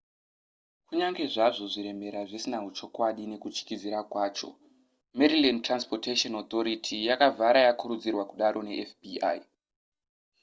kunyange 0.87 1.23
zvazvo 1.33 1.65
zviremera 1.73 2.19
zvisina 2.29 2.57
huchokwadi 2.63 3.23
nekutyisidzira 3.31 3.99
kwacho 4.11 4.47
maryland 5.17 5.59
transportation 5.67 6.31
authority 6.41 6.95
yakavhara 7.09 7.59
yakurudzirwa 7.67 8.23
kudaro 8.31 8.59
nefbi 8.67 9.11